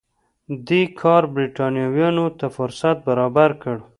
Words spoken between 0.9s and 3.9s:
کار برېټانویانو ته فرصت برابر کړ.